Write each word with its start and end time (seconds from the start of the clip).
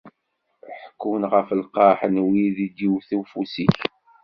Ḥekkun 0.81 1.23
ɣef 1.33 1.47
lqerḥ 1.61 2.01
n 2.13 2.15
wid 2.25 2.57
i 2.65 2.67
d-iwt 2.75 3.09
ufus-ik. 3.19 3.77